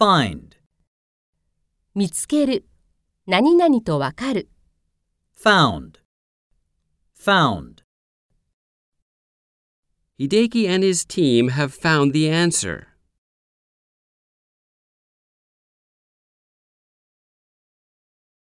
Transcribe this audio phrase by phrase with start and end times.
[0.00, 0.56] find,
[1.94, 2.64] 見つける、
[3.26, 4.48] 何々とわかる。
[5.36, 5.98] found,
[7.14, 7.82] found.
[10.18, 12.86] Hideki and his team have found the answer.